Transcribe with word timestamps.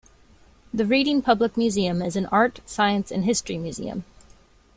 The 0.73 0.83
Reading 0.87 1.21
Public 1.21 1.55
Museum 1.55 2.01
is 2.01 2.15
an 2.15 2.25
art, 2.31 2.59
science, 2.65 3.11
and 3.11 3.23
history 3.23 3.59
museum. 3.59 4.03